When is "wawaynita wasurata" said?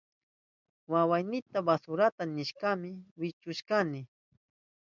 0.91-2.21